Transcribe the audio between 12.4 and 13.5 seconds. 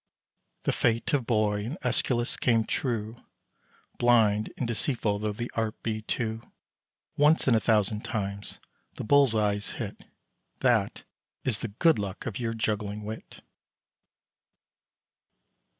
juggling wit.